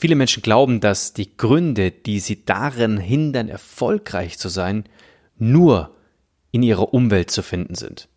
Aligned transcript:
Viele 0.00 0.14
Menschen 0.14 0.42
glauben, 0.42 0.80
dass 0.80 1.12
die 1.12 1.36
Gründe, 1.36 1.90
die 1.90 2.20
sie 2.20 2.46
darin 2.46 2.96
hindern, 2.96 3.50
erfolgreich 3.50 4.38
zu 4.38 4.48
sein, 4.48 4.84
nur 5.36 5.94
in 6.52 6.62
ihrer 6.62 6.94
Umwelt 6.94 7.30
zu 7.30 7.42
finden 7.42 7.74
sind. 7.74 8.08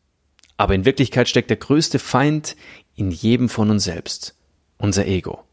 Aber 0.55 0.75
in 0.75 0.85
Wirklichkeit 0.85 1.27
steckt 1.27 1.49
der 1.49 1.57
größte 1.57 1.99
Feind 1.99 2.55
in 2.95 3.11
jedem 3.11 3.49
von 3.49 3.69
uns 3.69 3.83
selbst, 3.83 4.33
unser 4.77 5.05
Ego. 5.07 5.43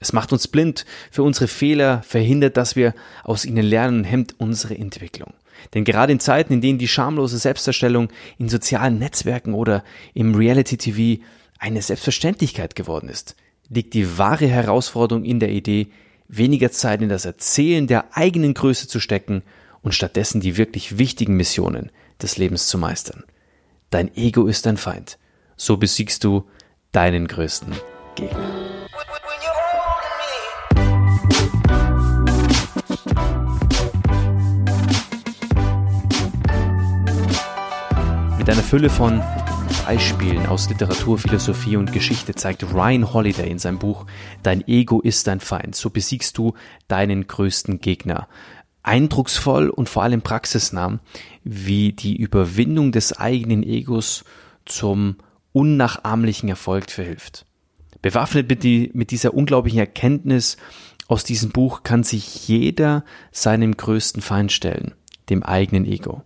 Es 0.00 0.14
macht 0.14 0.32
uns 0.32 0.48
blind 0.48 0.86
für 1.10 1.22
unsere 1.22 1.46
Fehler, 1.46 2.02
verhindert, 2.04 2.56
dass 2.56 2.74
wir 2.74 2.94
aus 3.22 3.44
ihnen 3.44 3.66
lernen 3.66 4.04
hemmt 4.04 4.34
unsere 4.38 4.78
Entwicklung. 4.78 5.34
Denn 5.74 5.84
gerade 5.84 6.10
in 6.10 6.20
Zeiten, 6.20 6.54
in 6.54 6.62
denen 6.62 6.78
die 6.78 6.88
schamlose 6.88 7.36
Selbstdarstellung 7.36 8.08
in 8.38 8.48
sozialen 8.48 8.98
Netzwerken 8.98 9.52
oder 9.52 9.84
im 10.14 10.34
Reality 10.36 10.78
TV 10.78 11.22
eine 11.58 11.82
Selbstverständlichkeit 11.82 12.76
geworden 12.76 13.10
ist, 13.10 13.36
liegt 13.68 13.94
die 13.94 14.18
wahre 14.18 14.46
Herausforderung 14.46 15.24
in 15.24 15.40
der 15.40 15.50
Idee, 15.50 15.88
weniger 16.28 16.70
Zeit 16.70 17.02
in 17.02 17.08
das 17.08 17.24
Erzählen 17.24 17.86
der 17.86 18.16
eigenen 18.16 18.54
Größe 18.54 18.88
zu 18.88 19.00
stecken 19.00 19.42
und 19.82 19.92
stattdessen 19.92 20.40
die 20.40 20.56
wirklich 20.56 20.98
wichtigen 20.98 21.36
Missionen 21.36 21.90
des 22.20 22.38
Lebens 22.38 22.66
zu 22.66 22.78
meistern. 22.78 23.24
Dein 23.90 24.14
Ego 24.16 24.46
ist 24.46 24.66
dein 24.66 24.76
Feind. 24.76 25.18
So 25.56 25.76
besiegst 25.76 26.24
du 26.24 26.44
deinen 26.92 27.28
größten 27.28 27.72
Gegner. 28.14 28.66
Mit 38.38 38.50
einer 38.50 38.62
Fülle 38.62 38.90
von 38.90 39.22
Beispielen 39.84 40.46
aus 40.46 40.68
Literatur, 40.68 41.18
Philosophie 41.18 41.76
und 41.76 41.92
Geschichte 41.92 42.34
zeigt 42.34 42.64
Ryan 42.72 43.12
Holiday 43.12 43.50
in 43.50 43.58
seinem 43.58 43.78
Buch 43.78 44.06
Dein 44.42 44.66
Ego 44.66 45.00
ist 45.00 45.26
dein 45.26 45.40
Feind. 45.40 45.74
So 45.74 45.90
besiegst 45.90 46.38
du 46.38 46.54
deinen 46.88 47.26
größten 47.26 47.80
Gegner. 47.80 48.28
Eindrucksvoll 48.82 49.68
und 49.68 49.88
vor 49.88 50.02
allem 50.02 50.22
praxisnah, 50.22 51.00
wie 51.44 51.92
die 51.92 52.16
Überwindung 52.16 52.92
des 52.92 53.16
eigenen 53.16 53.62
Egos 53.62 54.24
zum 54.64 55.16
unnachahmlichen 55.52 56.48
Erfolg 56.48 56.90
verhilft. 56.90 57.46
Bewaffnet 58.02 58.48
mit, 58.48 58.62
die, 58.62 58.90
mit 58.94 59.10
dieser 59.10 59.34
unglaublichen 59.34 59.78
Erkenntnis 59.78 60.56
aus 61.08 61.24
diesem 61.24 61.50
Buch 61.50 61.82
kann 61.82 62.02
sich 62.02 62.48
jeder 62.48 63.04
seinem 63.32 63.76
größten 63.76 64.22
Feind 64.22 64.52
stellen, 64.52 64.94
dem 65.30 65.42
eigenen 65.42 65.84
Ego. 65.84 66.22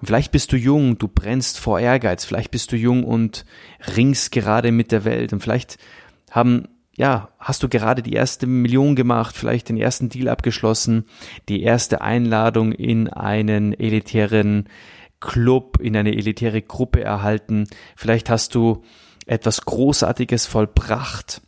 Und 0.00 0.06
vielleicht 0.06 0.32
bist 0.32 0.52
du 0.52 0.56
jung, 0.56 0.98
du 0.98 1.08
brennst 1.08 1.58
vor 1.58 1.80
Ehrgeiz, 1.80 2.24
vielleicht 2.24 2.50
bist 2.50 2.72
du 2.72 2.76
jung 2.76 3.04
und 3.04 3.44
ringst 3.96 4.32
gerade 4.32 4.72
mit 4.72 4.92
der 4.92 5.04
Welt. 5.04 5.32
Und 5.32 5.40
vielleicht 5.40 5.78
haben 6.30 6.68
ja, 6.98 7.28
hast 7.38 7.62
du 7.62 7.68
gerade 7.68 8.02
die 8.02 8.14
erste 8.14 8.48
Million 8.48 8.96
gemacht, 8.96 9.36
vielleicht 9.36 9.68
den 9.68 9.76
ersten 9.76 10.08
Deal 10.08 10.26
abgeschlossen, 10.28 11.04
die 11.48 11.62
erste 11.62 12.00
Einladung 12.00 12.72
in 12.72 13.08
einen 13.08 13.72
elitären 13.72 14.68
Club, 15.20 15.78
in 15.80 15.96
eine 15.96 16.12
elitäre 16.16 16.60
Gruppe 16.60 17.02
erhalten, 17.02 17.68
vielleicht 17.94 18.28
hast 18.30 18.56
du 18.56 18.82
etwas 19.26 19.64
Großartiges 19.64 20.46
vollbracht, 20.46 21.40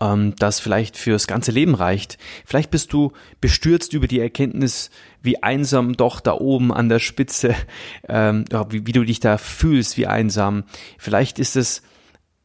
ähm, 0.00 0.34
das 0.38 0.60
vielleicht 0.60 0.96
fürs 0.96 1.26
ganze 1.26 1.52
Leben 1.52 1.74
reicht. 1.74 2.18
Vielleicht 2.44 2.70
bist 2.70 2.92
du 2.92 3.12
bestürzt 3.40 3.92
über 3.92 4.06
die 4.06 4.20
Erkenntnis, 4.20 4.90
wie 5.22 5.42
einsam 5.42 5.94
doch 5.94 6.20
da 6.20 6.34
oben 6.34 6.72
an 6.72 6.88
der 6.88 6.98
Spitze, 6.98 7.54
ähm, 8.08 8.44
wie, 8.68 8.86
wie 8.86 8.92
du 8.92 9.04
dich 9.04 9.20
da 9.20 9.38
fühlst, 9.38 9.96
wie 9.96 10.06
einsam. 10.06 10.64
Vielleicht 10.98 11.38
ist 11.38 11.56
es 11.56 11.82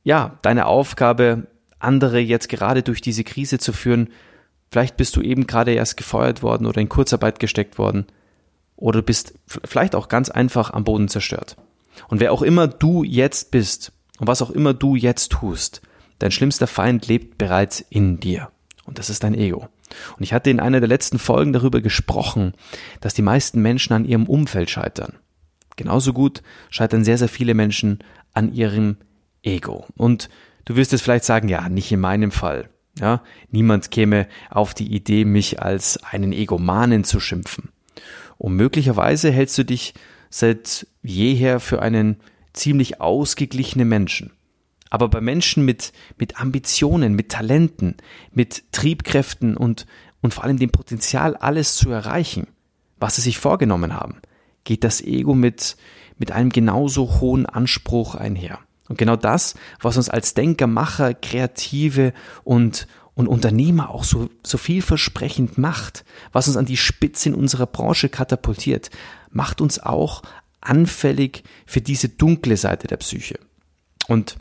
ja 0.03 0.37
deine 0.41 0.65
Aufgabe, 0.65 1.47
andere 1.79 2.19
jetzt 2.19 2.49
gerade 2.49 2.83
durch 2.83 3.01
diese 3.01 3.23
Krise 3.23 3.57
zu 3.57 3.73
führen. 3.73 4.09
Vielleicht 4.71 4.97
bist 4.97 5.15
du 5.15 5.21
eben 5.21 5.47
gerade 5.47 5.73
erst 5.73 5.97
gefeuert 5.97 6.43
worden 6.43 6.65
oder 6.65 6.79
in 6.79 6.89
Kurzarbeit 6.89 7.39
gesteckt 7.39 7.77
worden. 7.77 8.05
Oder 8.75 9.01
du 9.01 9.05
bist 9.05 9.33
vielleicht 9.45 9.95
auch 9.95 10.07
ganz 10.07 10.29
einfach 10.29 10.71
am 10.71 10.83
Boden 10.83 11.07
zerstört. 11.07 11.55
Und 12.07 12.19
wer 12.19 12.31
auch 12.31 12.41
immer 12.41 12.67
du 12.67 13.03
jetzt 13.03 13.51
bist 13.51 13.91
und 14.19 14.27
was 14.27 14.41
auch 14.41 14.49
immer 14.49 14.73
du 14.73 14.95
jetzt 14.95 15.31
tust, 15.31 15.81
Dein 16.21 16.29
schlimmster 16.29 16.67
Feind 16.67 17.07
lebt 17.07 17.39
bereits 17.39 17.83
in 17.89 18.19
dir. 18.19 18.51
Und 18.85 18.99
das 18.99 19.09
ist 19.09 19.23
dein 19.23 19.33
Ego. 19.33 19.69
Und 20.17 20.23
ich 20.23 20.33
hatte 20.33 20.51
in 20.51 20.59
einer 20.59 20.79
der 20.79 20.87
letzten 20.87 21.17
Folgen 21.17 21.51
darüber 21.51 21.81
gesprochen, 21.81 22.53
dass 22.99 23.15
die 23.15 23.23
meisten 23.23 23.59
Menschen 23.59 23.93
an 23.93 24.05
ihrem 24.05 24.27
Umfeld 24.27 24.69
scheitern. 24.69 25.13
Genauso 25.77 26.13
gut 26.13 26.43
scheitern 26.69 27.03
sehr, 27.03 27.17
sehr 27.17 27.27
viele 27.27 27.55
Menschen 27.55 28.03
an 28.33 28.53
ihrem 28.53 28.97
Ego. 29.41 29.87
Und 29.97 30.29
du 30.65 30.75
wirst 30.75 30.91
jetzt 30.91 31.01
vielleicht 31.01 31.25
sagen, 31.25 31.47
ja, 31.47 31.67
nicht 31.69 31.91
in 31.91 31.99
meinem 31.99 32.29
Fall. 32.29 32.69
Ja, 32.99 33.23
niemand 33.49 33.89
käme 33.89 34.27
auf 34.51 34.75
die 34.75 34.93
Idee, 34.93 35.25
mich 35.25 35.59
als 35.59 36.03
einen 36.03 36.33
Egomanen 36.33 37.03
zu 37.03 37.19
schimpfen. 37.19 37.69
Und 38.37 38.55
möglicherweise 38.57 39.31
hältst 39.31 39.57
du 39.57 39.65
dich 39.65 39.95
seit 40.29 40.85
jeher 41.01 41.59
für 41.59 41.81
einen 41.81 42.17
ziemlich 42.53 43.01
ausgeglichenen 43.01 43.89
Menschen. 43.89 44.33
Aber 44.91 45.07
bei 45.07 45.21
Menschen 45.21 45.65
mit, 45.65 45.93
mit 46.17 46.39
Ambitionen, 46.39 47.15
mit 47.15 47.29
Talenten, 47.29 47.95
mit 48.33 48.71
Triebkräften 48.73 49.57
und, 49.57 49.87
und 50.21 50.33
vor 50.35 50.43
allem 50.43 50.59
dem 50.59 50.69
Potenzial, 50.69 51.35
alles 51.35 51.75
zu 51.77 51.89
erreichen, 51.89 52.47
was 52.99 53.15
sie 53.15 53.21
sich 53.21 53.39
vorgenommen 53.39 53.95
haben, 53.95 54.21
geht 54.65 54.83
das 54.83 55.01
Ego 55.01 55.33
mit, 55.33 55.77
mit 56.17 56.33
einem 56.33 56.49
genauso 56.49 57.21
hohen 57.21 57.45
Anspruch 57.45 58.15
einher. 58.15 58.59
Und 58.89 58.97
genau 58.97 59.15
das, 59.15 59.55
was 59.79 59.95
uns 59.95 60.09
als 60.09 60.33
Denker, 60.33 60.67
Macher, 60.67 61.13
Kreative 61.13 62.13
und, 62.43 62.85
und 63.15 63.27
Unternehmer 63.27 63.91
auch 63.91 64.03
so, 64.03 64.29
so 64.45 64.57
vielversprechend 64.57 65.57
macht, 65.57 66.03
was 66.33 66.49
uns 66.49 66.57
an 66.57 66.65
die 66.65 66.75
Spitze 66.75 67.29
in 67.29 67.35
unserer 67.35 67.65
Branche 67.65 68.09
katapultiert, 68.09 68.89
macht 69.29 69.61
uns 69.61 69.79
auch 69.79 70.21
anfällig 70.59 71.43
für 71.65 71.79
diese 71.79 72.09
dunkle 72.09 72.57
Seite 72.57 72.87
der 72.87 72.97
Psyche. 72.97 73.39
Und 74.09 74.35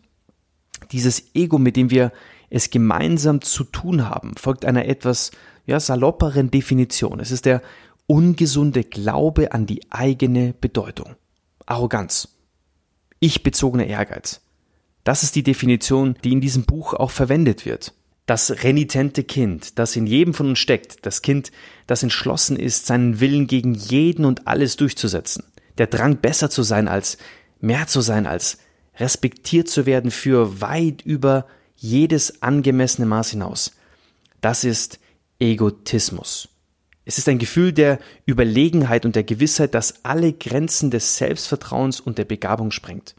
dieses 0.92 1.34
Ego, 1.34 1.58
mit 1.58 1.76
dem 1.76 1.90
wir 1.90 2.12
es 2.50 2.70
gemeinsam 2.70 3.40
zu 3.40 3.64
tun 3.64 4.08
haben, 4.08 4.34
folgt 4.36 4.64
einer 4.64 4.86
etwas 4.86 5.30
ja, 5.66 5.78
salopperen 5.78 6.50
Definition. 6.50 7.20
Es 7.20 7.30
ist 7.30 7.46
der 7.46 7.62
ungesunde 8.06 8.82
Glaube 8.82 9.52
an 9.52 9.66
die 9.66 9.80
eigene 9.90 10.52
Bedeutung. 10.60 11.14
Arroganz. 11.66 12.36
Ich-bezogener 13.20 13.86
Ehrgeiz. 13.86 14.40
Das 15.04 15.22
ist 15.22 15.36
die 15.36 15.42
Definition, 15.42 16.16
die 16.24 16.32
in 16.32 16.40
diesem 16.40 16.64
Buch 16.64 16.94
auch 16.94 17.10
verwendet 17.10 17.64
wird. 17.64 17.94
Das 18.26 18.62
renitente 18.64 19.24
Kind, 19.24 19.78
das 19.78 19.96
in 19.96 20.06
jedem 20.06 20.34
von 20.34 20.48
uns 20.50 20.58
steckt, 20.58 21.06
das 21.06 21.22
Kind, 21.22 21.52
das 21.86 22.02
entschlossen 22.02 22.56
ist, 22.56 22.86
seinen 22.86 23.20
Willen 23.20 23.46
gegen 23.46 23.74
jeden 23.74 24.24
und 24.24 24.46
alles 24.46 24.76
durchzusetzen. 24.76 25.44
Der 25.78 25.86
Drang, 25.86 26.16
besser 26.18 26.50
zu 26.50 26.62
sein 26.62 26.88
als, 26.88 27.18
mehr 27.60 27.86
zu 27.86 28.00
sein 28.00 28.26
als, 28.26 28.58
respektiert 28.96 29.68
zu 29.68 29.86
werden 29.86 30.10
für 30.10 30.60
weit 30.60 31.02
über 31.02 31.46
jedes 31.76 32.42
angemessene 32.42 33.06
Maß 33.06 33.30
hinaus. 33.30 33.72
Das 34.40 34.64
ist 34.64 34.98
Egotismus. 35.38 36.48
Es 37.04 37.18
ist 37.18 37.28
ein 37.28 37.38
Gefühl 37.38 37.72
der 37.72 37.98
Überlegenheit 38.26 39.04
und 39.04 39.16
der 39.16 39.24
Gewissheit, 39.24 39.74
dass 39.74 40.04
alle 40.04 40.32
Grenzen 40.32 40.90
des 40.90 41.16
Selbstvertrauens 41.16 41.98
und 42.00 42.18
der 42.18 42.24
Begabung 42.24 42.70
sprengt. 42.70 43.14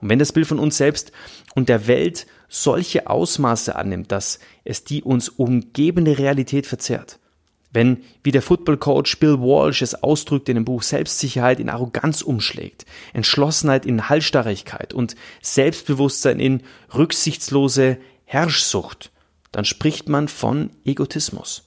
Und 0.00 0.08
wenn 0.08 0.18
das 0.18 0.32
Bild 0.32 0.46
von 0.46 0.58
uns 0.58 0.76
selbst 0.76 1.12
und 1.54 1.68
der 1.68 1.86
Welt 1.86 2.26
solche 2.48 3.08
Ausmaße 3.08 3.74
annimmt, 3.74 4.12
dass 4.12 4.38
es 4.64 4.84
die 4.84 5.02
uns 5.02 5.28
umgebende 5.28 6.18
Realität 6.18 6.66
verzerrt, 6.66 7.18
wenn, 7.74 8.04
wie 8.22 8.30
der 8.30 8.40
Football 8.40 8.76
Coach 8.76 9.18
Bill 9.18 9.40
Walsh 9.40 9.82
es 9.82 10.02
ausdrückt 10.02 10.48
in 10.48 10.54
dem 10.54 10.64
Buch, 10.64 10.82
Selbstsicherheit 10.82 11.58
in 11.58 11.68
Arroganz 11.68 12.22
umschlägt, 12.22 12.86
Entschlossenheit 13.12 13.84
in 13.84 14.08
Hallstarrigkeit 14.08 14.94
und 14.94 15.16
Selbstbewusstsein 15.42 16.38
in 16.38 16.62
rücksichtslose 16.94 17.98
Herrschsucht, 18.24 19.10
dann 19.50 19.64
spricht 19.64 20.08
man 20.08 20.28
von 20.28 20.70
Egotismus. 20.84 21.64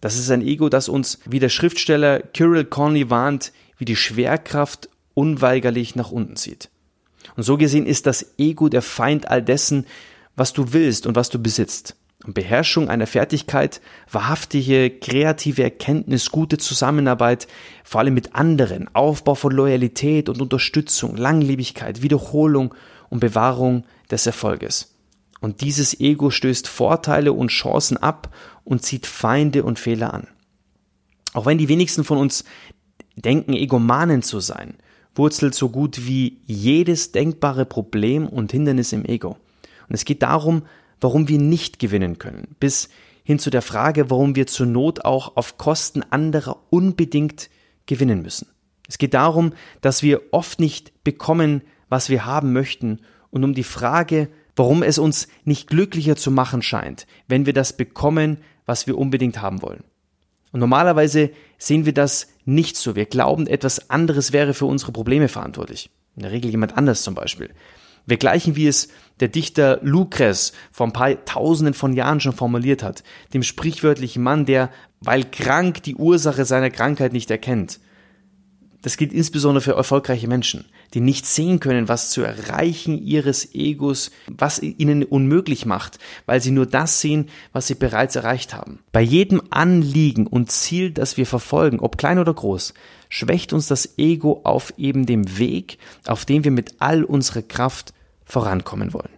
Das 0.00 0.16
ist 0.16 0.30
ein 0.30 0.42
Ego, 0.42 0.68
das 0.70 0.88
uns, 0.88 1.18
wie 1.26 1.38
der 1.38 1.48
Schriftsteller 1.50 2.20
Kirill 2.20 2.64
Conley 2.64 3.10
warnt, 3.10 3.52
wie 3.76 3.84
die 3.84 3.96
Schwerkraft 3.96 4.88
unweigerlich 5.12 5.96
nach 5.96 6.10
unten 6.10 6.36
zieht. 6.36 6.70
Und 7.36 7.42
so 7.42 7.58
gesehen 7.58 7.86
ist 7.86 8.06
das 8.06 8.38
Ego 8.38 8.68
der 8.70 8.82
Feind 8.82 9.28
all 9.28 9.42
dessen, 9.42 9.86
was 10.34 10.54
du 10.54 10.72
willst 10.72 11.06
und 11.06 11.14
was 11.14 11.28
du 11.28 11.38
besitzt 11.38 11.96
Beherrschung 12.34 12.88
einer 12.88 13.06
Fertigkeit, 13.06 13.80
wahrhaftige 14.10 14.90
kreative 14.90 15.62
Erkenntnis, 15.62 16.30
gute 16.30 16.58
Zusammenarbeit, 16.58 17.46
vor 17.84 18.00
allem 18.00 18.14
mit 18.14 18.34
anderen, 18.34 18.88
Aufbau 18.94 19.34
von 19.34 19.52
Loyalität 19.52 20.28
und 20.28 20.40
Unterstützung, 20.40 21.16
Langlebigkeit, 21.16 22.02
Wiederholung 22.02 22.74
und 23.10 23.20
Bewahrung 23.20 23.84
des 24.10 24.26
Erfolges. 24.26 24.94
Und 25.40 25.60
dieses 25.60 26.00
Ego 26.00 26.30
stößt 26.30 26.66
Vorteile 26.66 27.32
und 27.32 27.48
Chancen 27.48 27.96
ab 27.96 28.34
und 28.64 28.82
zieht 28.82 29.06
Feinde 29.06 29.62
und 29.62 29.78
Fehler 29.78 30.14
an. 30.14 30.28
Auch 31.34 31.46
wenn 31.46 31.58
die 31.58 31.68
wenigsten 31.68 32.04
von 32.04 32.18
uns 32.18 32.44
denken, 33.14 33.52
Egomanen 33.52 34.22
zu 34.22 34.40
sein, 34.40 34.74
wurzelt 35.14 35.54
so 35.54 35.68
gut 35.68 36.06
wie 36.06 36.40
jedes 36.46 37.12
denkbare 37.12 37.64
Problem 37.64 38.26
und 38.26 38.52
Hindernis 38.52 38.92
im 38.92 39.04
Ego. 39.04 39.36
Und 39.88 39.94
es 39.94 40.04
geht 40.04 40.22
darum, 40.22 40.62
warum 41.00 41.28
wir 41.28 41.38
nicht 41.38 41.78
gewinnen 41.78 42.18
können, 42.18 42.56
bis 42.60 42.88
hin 43.24 43.38
zu 43.38 43.50
der 43.50 43.62
Frage, 43.62 44.10
warum 44.10 44.36
wir 44.36 44.46
zur 44.46 44.66
Not 44.66 45.04
auch 45.04 45.36
auf 45.36 45.58
Kosten 45.58 46.02
anderer 46.10 46.58
unbedingt 46.70 47.50
gewinnen 47.86 48.22
müssen. 48.22 48.48
Es 48.88 48.98
geht 48.98 49.14
darum, 49.14 49.52
dass 49.80 50.02
wir 50.02 50.22
oft 50.32 50.60
nicht 50.60 51.02
bekommen, 51.04 51.62
was 51.88 52.08
wir 52.08 52.24
haben 52.24 52.52
möchten 52.52 53.00
und 53.30 53.44
um 53.44 53.54
die 53.54 53.64
Frage, 53.64 54.28
warum 54.54 54.82
es 54.82 54.98
uns 54.98 55.28
nicht 55.44 55.68
glücklicher 55.68 56.16
zu 56.16 56.30
machen 56.30 56.62
scheint, 56.62 57.06
wenn 57.28 57.46
wir 57.46 57.52
das 57.52 57.76
bekommen, 57.76 58.38
was 58.64 58.86
wir 58.86 58.96
unbedingt 58.96 59.40
haben 59.40 59.62
wollen. 59.62 59.84
Und 60.52 60.60
normalerweise 60.60 61.30
sehen 61.58 61.84
wir 61.84 61.92
das 61.92 62.28
nicht 62.44 62.76
so. 62.76 62.96
Wir 62.96 63.06
glauben, 63.06 63.46
etwas 63.46 63.90
anderes 63.90 64.32
wäre 64.32 64.54
für 64.54 64.66
unsere 64.66 64.92
Probleme 64.92 65.28
verantwortlich. 65.28 65.90
In 66.16 66.22
der 66.22 66.32
Regel 66.32 66.50
jemand 66.50 66.76
anders 66.76 67.02
zum 67.02 67.14
Beispiel. 67.14 67.50
Wir 68.06 68.16
gleichen, 68.16 68.56
wie 68.56 68.68
es 68.68 68.88
der 69.20 69.28
Dichter 69.28 69.80
Lucrez 69.82 70.52
vor 70.70 70.86
ein 70.86 70.92
paar 70.92 71.24
Tausenden 71.24 71.74
von 71.74 71.92
Jahren 71.92 72.20
schon 72.20 72.32
formuliert 72.32 72.82
hat, 72.82 73.02
dem 73.34 73.42
sprichwörtlichen 73.42 74.22
Mann, 74.22 74.46
der, 74.46 74.70
weil 75.00 75.24
krank, 75.24 75.82
die 75.82 75.96
Ursache 75.96 76.44
seiner 76.44 76.70
Krankheit 76.70 77.12
nicht 77.12 77.30
erkennt. 77.30 77.80
Das 78.82 78.96
gilt 78.96 79.12
insbesondere 79.12 79.62
für 79.62 79.72
erfolgreiche 79.72 80.28
Menschen, 80.28 80.66
die 80.94 81.00
nicht 81.00 81.26
sehen 81.26 81.58
können, 81.58 81.88
was 81.88 82.10
zu 82.10 82.22
erreichen 82.22 82.96
ihres 83.02 83.52
Egos, 83.52 84.12
was 84.28 84.62
ihnen 84.62 85.02
unmöglich 85.02 85.66
macht, 85.66 85.98
weil 86.26 86.40
sie 86.40 86.52
nur 86.52 86.66
das 86.66 87.00
sehen, 87.00 87.28
was 87.52 87.66
sie 87.66 87.74
bereits 87.74 88.14
erreicht 88.14 88.54
haben. 88.54 88.78
Bei 88.92 89.00
jedem 89.00 89.42
Anliegen 89.50 90.28
und 90.28 90.52
Ziel, 90.52 90.92
das 90.92 91.16
wir 91.16 91.26
verfolgen, 91.26 91.80
ob 91.80 91.98
klein 91.98 92.20
oder 92.20 92.32
groß, 92.32 92.74
schwächt 93.08 93.52
uns 93.52 93.66
das 93.66 93.98
Ego 93.98 94.42
auf 94.44 94.72
eben 94.76 95.04
dem 95.04 95.36
Weg, 95.36 95.78
auf 96.06 96.24
dem 96.24 96.44
wir 96.44 96.52
mit 96.52 96.74
all 96.78 97.02
unserer 97.02 97.42
Kraft 97.42 97.92
vorankommen 98.26 98.92
wollen. 98.92 99.08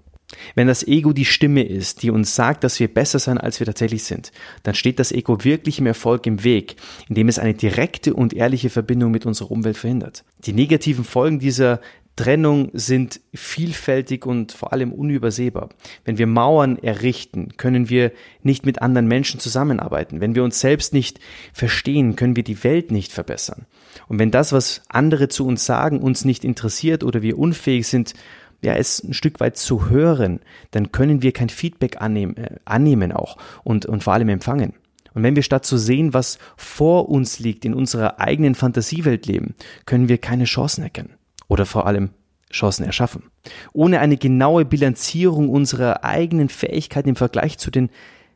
Wenn 0.55 0.66
das 0.66 0.87
Ego 0.87 1.12
die 1.12 1.25
Stimme 1.25 1.62
ist, 1.62 2.02
die 2.02 2.10
uns 2.10 2.34
sagt, 2.34 2.62
dass 2.62 2.78
wir 2.78 2.93
besser 2.93 3.19
sein, 3.19 3.38
als 3.38 3.60
wir 3.60 3.66
tatsächlich 3.66 4.05
sind, 4.05 4.31
dann 4.62 4.75
steht 4.75 4.99
das 4.99 5.10
Ego 5.10 5.43
wirklich 5.43 5.78
im 5.78 5.87
Erfolg 5.87 6.26
im 6.26 6.44
Weg, 6.44 6.76
indem 7.08 7.28
es 7.28 7.38
eine 7.38 7.55
direkte 7.55 8.14
und 8.14 8.34
ehrliche 8.34 8.69
Verbindung 8.69 9.10
mit 9.10 9.25
unserer 9.25 9.50
Umwelt 9.50 9.78
verhindert. 9.78 10.25
Die 10.44 10.52
negativen 10.52 11.05
Folgen 11.05 11.38
dieser 11.38 11.81
Trennung 12.19 12.70
sind 12.72 13.20
vielfältig 13.32 14.26
und 14.26 14.50
vor 14.50 14.72
allem 14.72 14.93
unübersehbar. 14.93 15.69
Wenn 16.05 16.19
wir 16.19 16.26
Mauern 16.26 16.76
errichten, 16.76 17.56
können 17.56 17.88
wir 17.88 18.10
nicht 18.43 18.66
mit 18.66 18.82
anderen 18.82 19.06
Menschen 19.06 19.38
zusammenarbeiten. 19.38 20.20
Wenn 20.20 20.34
wir 20.34 20.43
uns 20.43 20.58
selbst 20.58 20.93
nicht 20.93 21.20
verstehen, 21.52 22.16
können 22.16 22.34
wir 22.34 22.43
die 22.43 22.64
Welt 22.64 22.90
nicht 22.90 23.12
verbessern. 23.12 23.66
Und 24.08 24.19
wenn 24.19 24.32
das, 24.32 24.52
was 24.52 24.82
andere 24.88 25.28
zu 25.28 25.46
uns 25.46 25.64
sagen, 25.64 26.00
uns 26.00 26.25
nicht 26.25 26.44
interessiert 26.44 27.05
oder 27.05 27.22
wir 27.22 27.38
unfähig 27.38 27.87
sind, 27.87 28.14
ja, 28.62 28.75
es 28.75 29.02
ein 29.02 29.14
Stück 29.14 29.40
weit 29.40 29.56
zu 29.56 29.88
hören, 29.88 30.40
dann 30.70 30.93
können 30.93 31.22
wir 31.22 31.32
kein 31.32 31.49
Feedback 31.49 32.00
annehmen, 32.00 32.37
äh, 32.37 32.56
annehmen 32.64 33.12
auch 33.12 33.37
und, 33.64 33.87
und 33.87 34.02
vor 34.02 34.14
allem 34.14 34.28
empfangen. 34.28 34.75
Und 35.14 35.22
wenn 35.22 35.37
wir 35.37 35.43
statt 35.43 35.64
zu 35.64 35.78
sehen, 35.78 36.14
was 36.14 36.38
vor 36.56 37.08
uns 37.08 37.38
liegt, 37.38 37.64
in 37.64 37.75
unserer 37.75 38.20
eigenen 38.20 38.55
Fantasiewelt 38.55 39.26
leben, 39.26 39.55
können 39.87 40.08
wir 40.08 40.19
keine 40.19 40.44
Chancen 40.44 40.82
erkennen. 40.82 41.14
Oder 41.49 41.66
vor 41.66 41.87
allem 41.87 42.10
Chancen 42.52 42.84
erschaffen. 42.84 43.25
Ohne 43.72 44.00
eine 44.00 44.16
genaue 44.16 44.64
Bilanzierung 44.64 45.49
unserer 45.49 46.05
eigenen 46.05 46.49
Fähigkeiten 46.49 47.10
im 47.10 47.16
Vergleich 47.16 47.58
zu 47.58 47.70
den 47.70 47.90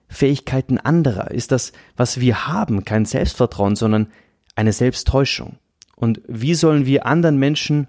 Fähigkeiten 0.08 0.78
anderer 0.78 1.30
ist 1.30 1.52
das, 1.52 1.72
was 1.96 2.20
wir 2.20 2.46
haben, 2.46 2.84
kein 2.84 3.06
Selbstvertrauen, 3.06 3.76
sondern 3.76 4.08
eine 4.54 4.72
Selbsttäuschung. 4.72 5.58
Und 5.96 6.20
wie 6.26 6.54
sollen 6.54 6.84
wir 6.84 7.06
anderen 7.06 7.38
Menschen 7.38 7.88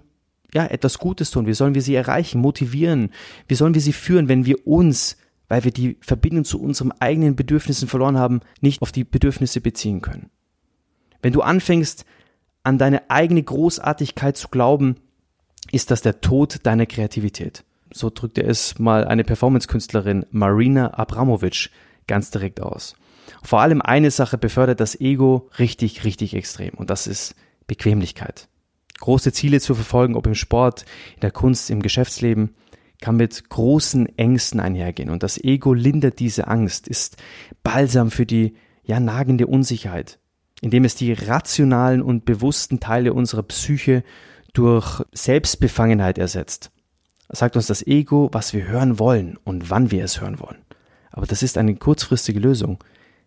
ja, 0.54 0.64
etwas 0.66 0.98
Gutes 0.98 1.30
tun? 1.30 1.46
Wie 1.46 1.54
sollen 1.54 1.74
wir 1.74 1.82
sie 1.82 1.94
erreichen, 1.94 2.40
motivieren? 2.40 3.10
Wie 3.48 3.56
sollen 3.56 3.74
wir 3.74 3.80
sie 3.80 3.92
führen, 3.92 4.28
wenn 4.28 4.46
wir 4.46 4.66
uns, 4.66 5.18
weil 5.48 5.64
wir 5.64 5.72
die 5.72 5.98
Verbindung 6.00 6.44
zu 6.44 6.62
unseren 6.62 6.92
eigenen 6.92 7.36
Bedürfnissen 7.36 7.88
verloren 7.88 8.18
haben, 8.18 8.40
nicht 8.60 8.80
auf 8.80 8.92
die 8.92 9.04
Bedürfnisse 9.04 9.60
beziehen 9.60 10.00
können? 10.00 10.30
Wenn 11.20 11.32
du 11.32 11.42
anfängst, 11.42 12.04
an 12.62 12.78
deine 12.78 13.10
eigene 13.10 13.42
Großartigkeit 13.42 14.36
zu 14.36 14.48
glauben, 14.48 14.96
ist 15.72 15.90
das 15.90 16.02
der 16.02 16.20
Tod 16.20 16.60
deiner 16.62 16.86
Kreativität. 16.86 17.64
So 17.92 18.10
drückte 18.10 18.42
es 18.42 18.78
mal 18.78 19.04
eine 19.04 19.24
Performance-Künstlerin 19.24 20.24
Marina 20.30 20.94
Abramovic 20.94 21.70
ganz 22.06 22.30
direkt 22.30 22.60
aus. 22.60 22.96
Vor 23.42 23.60
allem 23.60 23.82
eine 23.82 24.10
Sache 24.10 24.38
befördert 24.38 24.80
das 24.80 25.00
Ego 25.00 25.50
richtig, 25.58 26.04
richtig 26.04 26.34
extrem 26.34 26.74
und 26.74 26.90
das 26.90 27.06
ist 27.06 27.34
Bequemlichkeit 27.66 28.48
große 29.00 29.32
Ziele 29.32 29.60
zu 29.60 29.74
verfolgen, 29.74 30.16
ob 30.16 30.26
im 30.26 30.34
Sport, 30.34 30.84
in 31.14 31.20
der 31.20 31.30
Kunst, 31.30 31.70
im 31.70 31.82
Geschäftsleben, 31.82 32.54
kann 33.00 33.16
mit 33.16 33.48
großen 33.50 34.18
Ängsten 34.18 34.60
einhergehen. 34.60 35.10
Und 35.10 35.22
das 35.22 35.36
Ego 35.42 35.74
lindert 35.74 36.20
diese 36.20 36.48
Angst, 36.48 36.88
ist 36.88 37.16
Balsam 37.62 38.10
für 38.10 38.26
die 38.26 38.54
ja 38.84 39.00
nagende 39.00 39.46
Unsicherheit, 39.46 40.18
indem 40.60 40.84
es 40.84 40.94
die 40.94 41.12
rationalen 41.12 42.02
und 42.02 42.24
bewussten 42.24 42.80
Teile 42.80 43.12
unserer 43.12 43.42
Psyche 43.42 44.04
durch 44.52 45.02
Selbstbefangenheit 45.12 46.16
ersetzt. 46.16 46.70
Sagt 47.28 47.56
uns 47.56 47.66
das 47.66 47.86
Ego, 47.86 48.28
was 48.32 48.52
wir 48.52 48.66
hören 48.66 48.98
wollen 48.98 49.38
und 49.44 49.70
wann 49.70 49.90
wir 49.90 50.04
es 50.04 50.20
hören 50.20 50.40
wollen. 50.40 50.58
Aber 51.10 51.26
das 51.26 51.42
ist 51.42 51.58
eine 51.58 51.74
kurzfristige 51.74 52.40
Lösung 52.40 52.82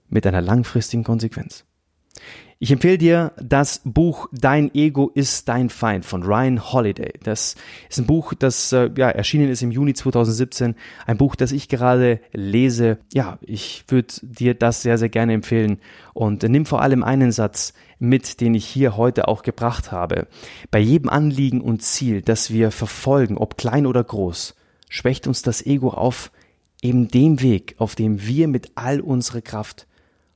mit 0.08 0.26
einer 0.26 0.42
langfristigen 0.42 1.04
Konsequenz. 1.04 1.66
Ich 2.60 2.72
empfehle 2.72 2.98
dir 2.98 3.34
das 3.40 3.82
Buch 3.84 4.30
Dein 4.32 4.74
Ego 4.74 5.12
ist 5.14 5.48
dein 5.48 5.70
Feind 5.70 6.06
von 6.06 6.24
Ryan 6.24 6.74
Holiday. 6.74 7.14
Das 7.22 7.56
ist 7.88 8.00
ein 8.00 8.08
Buch, 8.08 8.34
das 8.34 8.72
äh, 8.72 8.90
ja, 8.98 9.10
erschienen 9.10 9.50
ist 9.50 9.62
im 9.62 9.70
Juni 9.70 9.94
2017. 9.94 10.74
Ein 11.06 11.18
Buch, 11.18 11.36
das 11.36 11.52
ich 11.52 11.70
gerade 11.70 12.20
lese. 12.34 12.98
Ja, 13.14 13.38
ich 13.42 13.86
würde 13.90 14.12
dir 14.24 14.56
das 14.56 14.82
sehr, 14.82 14.98
sehr 14.98 15.10
gerne 15.10 15.34
empfehlen. 15.34 15.78
Und 16.16 16.42
nimm 16.42 16.66
vor 16.66 16.82
allem 16.82 17.04
einen 17.04 17.32
Satz 17.32 17.74
mit, 18.00 18.42
den 18.42 18.56
ich 18.56 18.66
hier 18.66 18.98
heute 18.98 19.28
auch 19.28 19.44
gebracht 19.44 19.92
habe. 19.92 20.28
Bei 20.72 20.80
jedem 20.80 21.10
Anliegen 21.10 21.62
und 21.62 21.84
Ziel, 21.84 22.24
das 22.24 22.52
wir 22.52 22.72
verfolgen, 22.72 23.38
ob 23.38 23.58
klein 23.60 23.86
oder 23.86 24.04
groß, 24.04 24.56
schwächt 24.90 25.28
uns 25.28 25.44
das 25.44 25.64
Ego 25.64 25.90
auf 25.90 26.32
eben 26.82 27.08
dem 27.08 27.40
Weg, 27.40 27.76
auf 27.78 27.94
dem 27.94 28.26
wir 28.26 28.48
mit 28.48 28.72
all 28.74 29.00
unserer 29.00 29.42
Kraft 29.42 29.86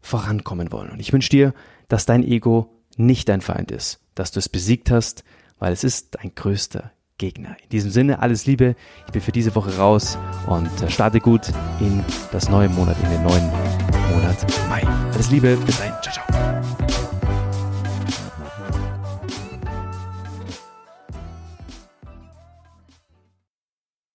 vorankommen 0.02 0.72
wollen. 0.72 0.92
Und 0.92 1.00
ich 1.00 1.14
wünsche 1.14 1.30
dir, 1.30 1.54
dass 1.88 2.06
dein 2.06 2.24
Ego 2.24 2.70
nicht 2.98 3.30
dein 3.30 3.42
Feind 3.42 3.72
ist, 3.72 4.00
dass 4.16 4.32
du 4.32 4.40
es 4.40 4.50
besiegt 4.50 4.92
hast, 4.92 5.24
weil 5.60 5.74
es 5.74 5.84
ist 5.84 6.16
dein 6.16 6.34
größter 6.36 6.92
Gegner. 7.18 7.56
In 7.64 7.70
diesem 7.70 7.92
Sinne, 7.92 8.20
alles 8.20 8.46
Liebe. 8.48 8.76
Ich 9.06 9.14
bin 9.14 9.22
für 9.22 9.32
diese 9.32 9.54
Woche 9.56 9.78
raus 9.78 10.18
und 10.48 10.70
äh, 10.82 10.90
starte 10.90 11.20
gut 11.20 11.50
in 11.80 12.04
das 12.32 12.50
neue 12.50 12.68
Monat, 12.68 12.98
in 13.04 13.12
den 13.12 13.24
neuen 13.24 13.48
Monat 14.12 14.70
Mai. 14.70 14.82
Alles 15.14 15.30
Liebe, 15.30 15.56
bis 15.58 15.78
dahin. 15.78 15.94
Ciao, 16.02 16.14
ciao. 16.16 16.51